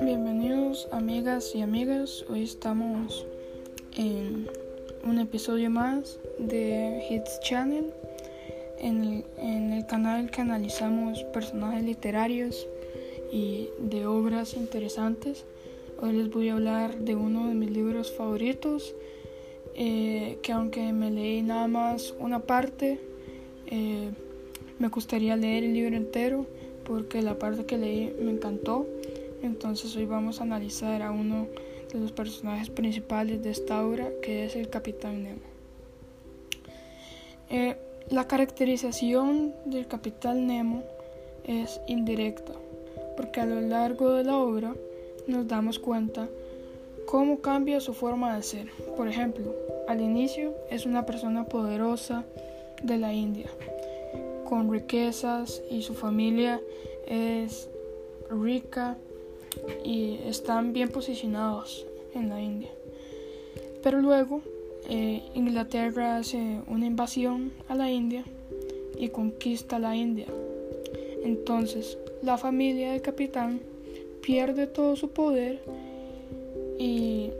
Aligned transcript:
Bienvenidos 0.00 0.88
amigas 0.92 1.54
y 1.56 1.62
amigas, 1.62 2.24
hoy 2.28 2.44
estamos 2.44 3.26
en 3.96 4.48
un 5.02 5.18
episodio 5.18 5.68
más 5.70 6.20
de 6.38 7.04
Hits 7.10 7.40
Channel, 7.40 7.92
en 8.78 9.24
el, 9.72 9.86
canal 9.86 10.30
que 10.30 10.40
analizamos 10.40 11.24
personajes 11.24 11.82
literarios 11.82 12.68
y 13.32 13.68
de 13.80 14.06
obras 14.06 14.54
interesantes. 14.54 15.44
Hoy 16.00 16.12
les 16.12 16.30
voy 16.30 16.50
a 16.50 16.52
hablar 16.52 16.96
de 16.98 17.16
uno 17.16 17.48
de 17.48 17.54
mis 17.54 17.72
libros 17.72 18.12
favoritos, 18.12 18.94
eh, 19.74 20.38
que 20.42 20.52
aunque 20.52 20.92
me 20.92 21.10
leí 21.10 21.42
nada 21.42 21.66
más 21.66 22.14
una 22.20 22.38
parte, 22.38 23.00
eh, 23.66 24.12
me 24.78 24.88
gustaría 24.88 25.36
leer 25.36 25.64
el 25.64 25.74
libro 25.74 25.96
entero 25.96 26.46
porque 26.84 27.22
la 27.22 27.38
parte 27.38 27.64
que 27.64 27.78
leí 27.78 28.14
me 28.20 28.30
encantó. 28.30 28.86
Entonces 29.42 29.94
hoy 29.96 30.06
vamos 30.06 30.40
a 30.40 30.44
analizar 30.44 31.02
a 31.02 31.10
uno 31.10 31.46
de 31.92 31.98
los 31.98 32.12
personajes 32.12 32.70
principales 32.70 33.42
de 33.42 33.50
esta 33.50 33.84
obra, 33.84 34.08
que 34.22 34.44
es 34.44 34.56
el 34.56 34.68
Capitán 34.68 35.22
Nemo. 35.22 35.40
Eh, 37.48 37.76
la 38.10 38.26
caracterización 38.26 39.54
del 39.64 39.86
Capitán 39.86 40.46
Nemo 40.46 40.82
es 41.44 41.80
indirecta, 41.86 42.52
porque 43.16 43.40
a 43.40 43.46
lo 43.46 43.60
largo 43.60 44.12
de 44.12 44.24
la 44.24 44.36
obra 44.36 44.74
nos 45.26 45.46
damos 45.48 45.78
cuenta 45.78 46.28
cómo 47.06 47.40
cambia 47.40 47.80
su 47.80 47.94
forma 47.94 48.36
de 48.36 48.42
ser. 48.42 48.68
Por 48.96 49.08
ejemplo, 49.08 49.54
al 49.88 50.00
inicio 50.00 50.54
es 50.70 50.86
una 50.86 51.06
persona 51.06 51.44
poderosa 51.44 52.24
de 52.82 52.98
la 52.98 53.12
India, 53.12 53.48
con 54.48 54.70
riquezas 54.70 55.62
y 55.70 55.82
su 55.82 55.94
familia 55.94 56.60
es 57.06 57.68
rica 58.30 58.96
y 59.84 60.18
están 60.24 60.72
bien 60.72 60.88
posicionados 60.88 61.86
en 62.14 62.28
la 62.28 62.40
India. 62.40 62.70
Pero 63.82 64.00
luego 64.00 64.40
eh, 64.88 65.22
Inglaterra 65.34 66.16
hace 66.16 66.60
una 66.68 66.86
invasión 66.86 67.52
a 67.68 67.74
la 67.74 67.90
India 67.90 68.24
y 68.98 69.08
conquista 69.08 69.78
la 69.78 69.94
India. 69.96 70.26
Entonces 71.22 71.98
la 72.22 72.38
familia 72.38 72.92
del 72.92 73.02
capitán 73.02 73.60
pierde 74.22 74.66
todo 74.66 74.96
su 74.96 75.10
poder 75.10 75.60
y, 76.78 77.30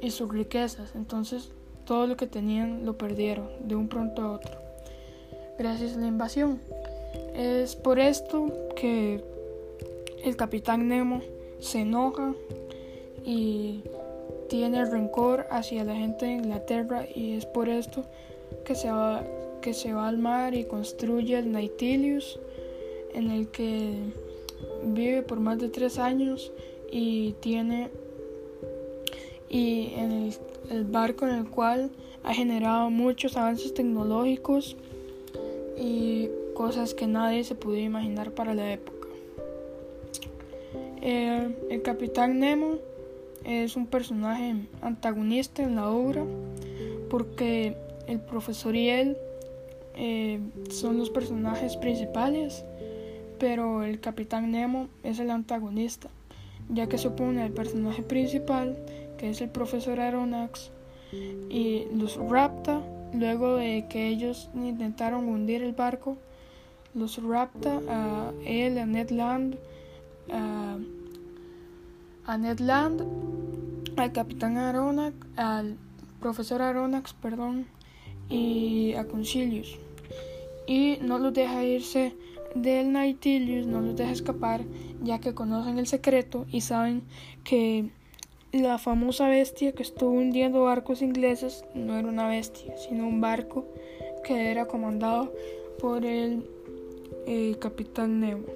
y 0.00 0.10
sus 0.10 0.28
riquezas. 0.32 0.94
Entonces 0.94 1.50
todo 1.84 2.06
lo 2.06 2.16
que 2.16 2.26
tenían 2.26 2.86
lo 2.86 2.96
perdieron 2.96 3.48
de 3.60 3.76
un 3.76 3.88
pronto 3.88 4.22
a 4.22 4.32
otro. 4.32 4.63
Gracias 5.58 5.96
a 5.96 6.00
la 6.00 6.08
invasión. 6.08 6.60
Es 7.34 7.76
por 7.76 8.00
esto 8.00 8.52
que 8.74 9.22
el 10.24 10.36
capitán 10.36 10.88
Nemo 10.88 11.20
se 11.60 11.80
enoja 11.80 12.34
y 13.24 13.82
tiene 14.48 14.84
rencor 14.84 15.46
hacia 15.50 15.84
la 15.84 15.94
gente 15.94 16.26
de 16.26 16.32
Inglaterra 16.32 17.06
y 17.14 17.34
es 17.34 17.46
por 17.46 17.68
esto 17.68 18.04
que 18.64 18.74
se 18.74 18.90
va, 18.90 19.22
que 19.62 19.74
se 19.74 19.92
va 19.92 20.08
al 20.08 20.18
mar 20.18 20.54
y 20.54 20.64
construye 20.64 21.38
el 21.38 21.52
Nautilus 21.52 22.40
en 23.14 23.30
el 23.30 23.48
que 23.48 23.94
vive 24.82 25.22
por 25.22 25.40
más 25.40 25.58
de 25.58 25.68
tres 25.68 25.98
años 25.98 26.52
y 26.90 27.32
tiene 27.40 27.90
y 29.48 29.92
en 29.96 30.34
el 30.70 30.84
barco 30.84 31.26
en 31.26 31.34
el 31.36 31.48
cual 31.48 31.90
ha 32.24 32.34
generado 32.34 32.90
muchos 32.90 33.36
avances 33.36 33.72
tecnológicos 33.72 34.76
y 35.78 36.30
cosas 36.54 36.94
que 36.94 37.06
nadie 37.06 37.44
se 37.44 37.54
pudo 37.54 37.76
imaginar 37.76 38.32
para 38.32 38.54
la 38.54 38.72
época. 38.72 39.08
Eh, 41.02 41.54
el 41.70 41.82
capitán 41.82 42.38
Nemo 42.38 42.78
es 43.44 43.76
un 43.76 43.86
personaje 43.86 44.54
antagonista 44.80 45.62
en 45.62 45.76
la 45.76 45.90
obra 45.90 46.24
porque 47.10 47.76
el 48.06 48.20
profesor 48.20 48.74
y 48.74 48.88
él 48.88 49.16
eh, 49.96 50.40
son 50.70 50.98
los 50.98 51.10
personajes 51.10 51.76
principales, 51.76 52.64
pero 53.38 53.82
el 53.82 54.00
capitán 54.00 54.50
Nemo 54.50 54.88
es 55.02 55.18
el 55.18 55.30
antagonista, 55.30 56.08
ya 56.68 56.88
que 56.88 56.98
se 56.98 57.08
opone 57.08 57.42
al 57.42 57.52
personaje 57.52 58.02
principal, 58.02 58.76
que 59.18 59.30
es 59.30 59.40
el 59.40 59.50
profesor 59.50 60.00
Aronnax, 60.00 60.70
y 61.50 61.86
los 61.94 62.16
rapta 62.16 62.82
luego 63.12 63.56
de 63.56 63.86
que 63.88 64.08
ellos 64.08 64.50
intentaron 64.54 65.28
hundir 65.28 65.62
el 65.62 65.72
barco, 65.72 66.18
los 66.94 67.22
rapta 67.22 67.80
a 67.88 68.32
él, 68.44 68.78
a 68.78 68.86
Ned 68.86 69.10
Land, 69.10 69.56
a, 72.26 72.36
Ned 72.36 72.58
Land, 72.60 73.02
al 73.96 74.12
capitán 74.12 74.56
Aronax, 74.56 75.14
al 75.36 75.76
profesor 76.20 76.62
Aronax, 76.62 77.14
perdón, 77.14 77.66
y 78.28 78.94
a 78.94 79.06
Concilius. 79.06 79.78
Y 80.66 80.98
no 81.02 81.18
los 81.18 81.34
deja 81.34 81.64
irse 81.64 82.16
del 82.54 82.92
Nautilus, 82.92 83.66
no 83.66 83.80
los 83.80 83.96
deja 83.96 84.12
escapar, 84.12 84.62
ya 85.02 85.20
que 85.20 85.34
conocen 85.34 85.78
el 85.78 85.86
secreto 85.86 86.46
y 86.50 86.62
saben 86.62 87.02
que 87.42 87.90
la 88.60 88.78
famosa 88.78 89.28
bestia 89.28 89.72
que 89.72 89.82
estuvo 89.82 90.10
hundiendo 90.10 90.62
barcos 90.62 91.02
ingleses 91.02 91.64
no 91.74 91.98
era 91.98 92.08
una 92.08 92.28
bestia, 92.28 92.76
sino 92.76 93.06
un 93.06 93.20
barco 93.20 93.64
que 94.22 94.50
era 94.50 94.66
comandado 94.66 95.32
por 95.80 96.04
el 96.04 96.44
eh, 97.26 97.56
capitán 97.58 98.20
Nemo. 98.20 98.46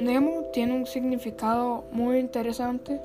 Nemo 0.00 0.46
tiene 0.52 0.74
un 0.74 0.86
significado 0.86 1.84
muy 1.92 2.18
interesante 2.18 3.00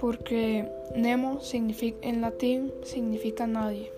porque 0.00 0.68
Nemo 0.94 1.40
significa, 1.40 1.98
en 2.02 2.20
latín 2.20 2.72
significa 2.82 3.46
nadie. 3.46 3.92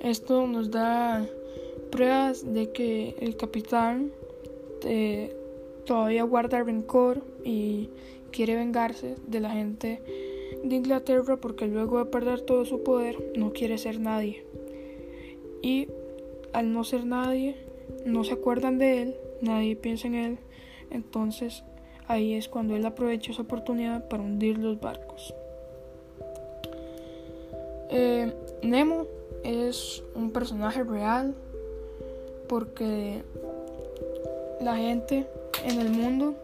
Esto 0.00 0.46
nos 0.46 0.70
da 0.70 1.26
pruebas 1.90 2.52
de 2.52 2.70
que 2.72 3.16
el 3.20 3.36
capitán 3.36 4.12
eh, 4.84 5.34
todavía 5.86 6.22
guarda 6.24 6.62
rencor 6.62 7.22
y 7.42 7.88
quiere 8.30 8.54
vengarse 8.54 9.16
de 9.26 9.40
la 9.40 9.50
gente 9.50 10.02
de 10.64 10.74
Inglaterra 10.74 11.36
porque 11.36 11.66
luego 11.66 11.98
de 11.98 12.10
perder 12.10 12.40
todo 12.40 12.64
su 12.64 12.82
poder 12.82 13.32
no 13.36 13.52
quiere 13.52 13.78
ser 13.78 14.00
nadie. 14.00 14.44
Y 15.62 15.88
al 16.52 16.72
no 16.72 16.84
ser 16.84 17.04
nadie, 17.04 17.56
no 18.04 18.24
se 18.24 18.34
acuerdan 18.34 18.78
de 18.78 19.02
él, 19.02 19.16
nadie 19.40 19.76
piensa 19.76 20.06
en 20.06 20.14
él 20.14 20.38
entonces 20.90 21.64
ahí 22.06 22.34
es 22.34 22.48
cuando 22.48 22.76
él 22.76 22.86
aprovecha 22.86 23.32
esa 23.32 23.42
oportunidad 23.42 24.08
para 24.08 24.22
hundir 24.22 24.58
los 24.58 24.80
barcos. 24.80 25.34
Eh, 27.90 28.32
Nemo 28.62 29.06
es 29.44 30.02
un 30.14 30.30
personaje 30.30 30.84
real 30.84 31.34
porque 32.48 33.22
la 34.60 34.76
gente 34.76 35.26
en 35.64 35.80
el 35.80 35.90
mundo 35.90 36.34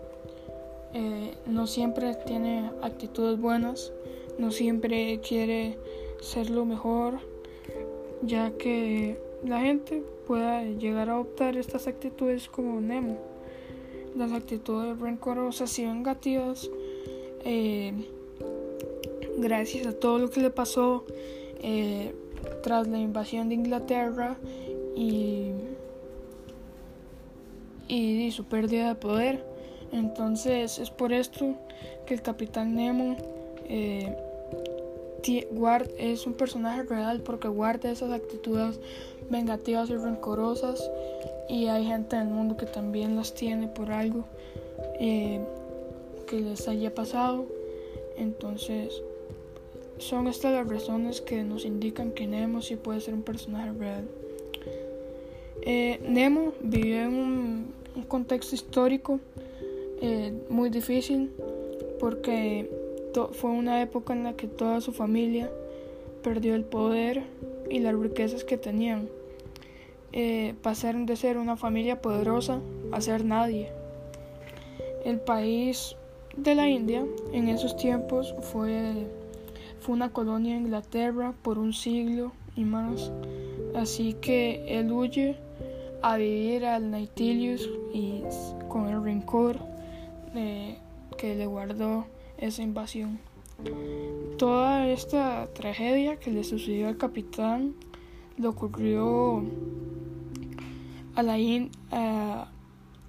eh, 0.94 1.34
no 1.46 1.66
siempre 1.66 2.14
tiene 2.26 2.70
actitudes 2.82 3.38
buenas, 3.38 3.92
no 4.38 4.50
siempre 4.50 5.20
quiere 5.20 5.76
ser 6.20 6.50
lo 6.50 6.64
mejor, 6.64 7.18
ya 8.22 8.52
que 8.52 9.20
la 9.44 9.60
gente 9.60 10.02
pueda 10.26 10.62
llegar 10.62 11.10
a 11.10 11.14
adoptar 11.14 11.56
estas 11.56 11.86
actitudes 11.86 12.48
como 12.48 12.80
Nemo 12.80 13.34
las 14.16 14.32
actitudes 14.32 14.98
rencorosas 14.98 15.78
y 15.78 15.84
vengativas, 15.84 16.70
eh, 17.44 17.92
gracias 19.38 19.86
a 19.86 19.92
todo 19.92 20.18
lo 20.18 20.30
que 20.30 20.40
le 20.40 20.50
pasó 20.50 21.04
eh, 21.60 22.14
tras 22.62 22.86
la 22.88 22.98
invasión 22.98 23.48
de 23.48 23.56
Inglaterra 23.56 24.36
y, 24.94 25.50
y, 27.88 28.30
su 28.30 28.44
pérdida 28.44 28.88
de 28.88 28.94
poder. 28.94 29.53
Entonces 29.94 30.78
es 30.78 30.90
por 30.90 31.12
esto 31.12 31.54
que 32.04 32.14
el 32.14 32.22
capitán 32.22 32.74
Nemo 32.74 33.16
eh, 33.68 34.14
es 35.98 36.26
un 36.26 36.34
personaje 36.34 36.82
real 36.82 37.22
porque 37.22 37.48
guarda 37.48 37.90
esas 37.90 38.12
actitudes 38.12 38.78
vengativas 39.30 39.88
y 39.88 39.96
rencorosas 39.96 40.90
y 41.48 41.68
hay 41.68 41.86
gente 41.86 42.16
en 42.16 42.22
el 42.22 42.28
mundo 42.28 42.56
que 42.56 42.66
también 42.66 43.16
las 43.16 43.32
tiene 43.32 43.68
por 43.68 43.90
algo 43.90 44.24
eh, 45.00 45.40
que 46.26 46.40
les 46.40 46.68
haya 46.68 46.94
pasado. 46.94 47.46
Entonces 48.18 49.00
son 49.98 50.26
estas 50.26 50.52
las 50.52 50.68
razones 50.68 51.20
que 51.20 51.42
nos 51.44 51.64
indican 51.64 52.10
que 52.10 52.26
Nemo 52.26 52.60
sí 52.60 52.76
puede 52.76 53.00
ser 53.00 53.14
un 53.14 53.22
personaje 53.22 53.72
real. 53.72 54.04
Eh, 55.62 56.00
Nemo 56.06 56.52
vivió 56.60 57.02
en 57.02 57.14
un, 57.14 57.74
contexto 58.08 58.56
histórico 58.56 59.20
eh, 60.06 60.32
muy 60.50 60.68
difícil 60.68 61.30
porque 61.98 62.70
fue 63.32 63.50
una 63.50 63.80
época 63.80 64.12
en 64.12 64.24
la 64.24 64.34
que 64.34 64.46
toda 64.46 64.82
su 64.82 64.92
familia 64.92 65.50
perdió 66.22 66.54
el 66.54 66.64
poder 66.64 67.22
y 67.70 67.78
las 67.78 67.94
riquezas 67.94 68.44
que 68.44 68.58
tenían. 68.58 69.08
eh, 70.12 70.54
pasaron 70.62 71.06
de 71.06 71.16
ser 71.16 71.38
una 71.38 71.56
familia 71.56 72.00
poderosa 72.00 72.60
a 72.92 73.00
ser 73.00 73.24
nadie. 73.24 73.70
El 75.04 75.18
país 75.20 75.96
de 76.36 76.54
la 76.54 76.68
India 76.68 77.04
en 77.32 77.48
esos 77.48 77.76
tiempos 77.76 78.34
fue, 78.52 79.06
fue 79.80 79.94
una 79.94 80.12
colonia 80.12 80.54
de 80.54 80.60
Inglaterra 80.60 81.34
por 81.42 81.58
un 81.58 81.72
siglo 81.72 82.32
y 82.56 82.64
más. 82.64 83.10
Así 83.74 84.12
que 84.20 84.64
él 84.68 84.92
huye 84.92 85.36
a 86.02 86.16
vivir 86.16 86.64
al 86.66 86.90
Naitilius 86.90 87.68
y 87.92 88.22
con 88.68 88.88
el 88.88 89.02
rencor 89.02 89.73
que 90.34 91.34
le 91.34 91.46
guardó 91.46 92.06
esa 92.38 92.62
invasión. 92.62 93.18
Toda 94.38 94.88
esta 94.88 95.48
tragedia 95.54 96.16
que 96.16 96.30
le 96.30 96.44
sucedió 96.44 96.88
al 96.88 96.96
capitán 96.96 97.74
le 98.36 98.48
ocurrió 98.48 99.44
a, 101.14 101.22
la 101.22 101.34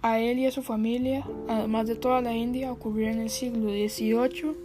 a, 0.03 0.19
él 0.19 0.39
y 0.39 0.45
a 0.45 0.51
su 0.51 0.61
familia, 0.61 1.25
además 1.47 1.87
de 1.87 1.95
toda 1.95 2.21
la 2.21 2.35
India, 2.35 2.71
ocurrió 2.71 3.09
en 3.09 3.19
el 3.19 3.29
siglo 3.29 3.71
XVIII 3.71 4.55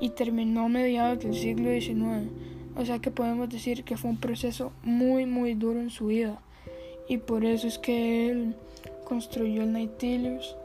y 0.00 0.10
terminó 0.10 0.62
a 0.62 0.68
mediados 0.68 1.20
del 1.20 1.34
siglo 1.34 1.70
XIX. 1.70 2.28
O 2.76 2.84
sea 2.84 2.98
que 2.98 3.10
podemos 3.10 3.48
decir 3.48 3.84
que 3.84 3.96
fue 3.96 4.10
un 4.10 4.18
proceso 4.18 4.72
muy 4.82 5.24
muy 5.24 5.54
duro 5.54 5.80
en 5.80 5.90
su 5.90 6.06
vida 6.08 6.40
y 7.08 7.18
por 7.18 7.44
eso 7.44 7.68
es 7.68 7.78
que 7.78 8.28
él 8.28 8.56
construyó 9.04 9.62
el 9.62 9.72
Naitilius 9.72 10.56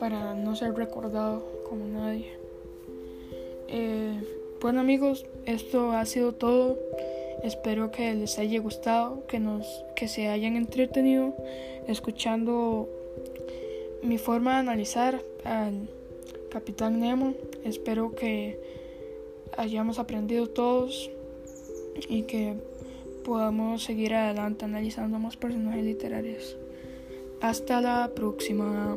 para 0.00 0.34
no 0.34 0.56
ser 0.56 0.74
recordado 0.74 1.44
como 1.68 1.84
nadie. 1.86 2.32
Eh, 3.68 4.18
bueno 4.60 4.80
amigos, 4.80 5.26
esto 5.44 5.92
ha 5.92 6.06
sido 6.06 6.32
todo. 6.32 6.78
Espero 7.44 7.90
que 7.90 8.14
les 8.14 8.38
haya 8.38 8.58
gustado, 8.60 9.26
que 9.26 9.38
nos 9.38 9.84
que 9.94 10.08
se 10.08 10.28
hayan 10.28 10.56
entretenido 10.56 11.34
escuchando 11.86 12.88
mi 14.02 14.16
forma 14.16 14.54
de 14.54 14.58
analizar 14.60 15.20
al 15.44 15.88
Capitán 16.50 16.98
Nemo. 16.98 17.34
Espero 17.64 18.14
que 18.14 18.58
hayamos 19.58 19.98
aprendido 19.98 20.48
todos 20.48 21.10
y 22.08 22.22
que 22.22 22.54
podamos 23.22 23.84
seguir 23.84 24.14
adelante 24.14 24.64
analizando 24.64 25.18
más 25.18 25.36
personajes 25.36 25.84
literarios. 25.84 26.56
Hasta 27.42 27.82
la 27.82 28.10
próxima. 28.14 28.96